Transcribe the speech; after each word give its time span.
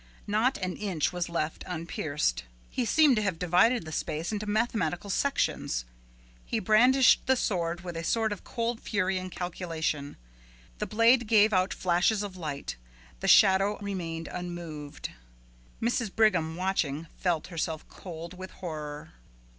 Not 0.25 0.57
an 0.57 0.75
inch 0.77 1.13
was 1.13 1.29
left 1.29 1.63
unpierced. 1.67 2.41
He 2.71 2.85
seemed 2.85 3.17
to 3.17 3.21
have 3.21 3.37
divided 3.37 3.85
the 3.85 3.91
space 3.91 4.31
into 4.31 4.47
mathematical 4.47 5.11
sections. 5.11 5.85
He 6.43 6.57
brandished 6.57 7.21
the 7.27 7.35
sword 7.35 7.81
with 7.81 7.95
a 7.95 8.03
sort 8.03 8.31
of 8.33 8.43
cold 8.43 8.81
fury 8.81 9.19
and 9.19 9.31
calculation; 9.31 10.17
the 10.79 10.87
blade 10.87 11.27
gave 11.27 11.53
out 11.53 11.71
flashes 11.71 12.23
of 12.23 12.35
light, 12.35 12.77
the 13.19 13.27
shadow 13.27 13.77
remained 13.77 14.27
unmoved. 14.27 15.11
Mrs. 15.79 16.09
Brigham, 16.15 16.55
watching, 16.55 17.05
felt 17.19 17.45
herself 17.49 17.87
cold 17.87 18.33
with 18.35 18.49
horror. 18.49 19.11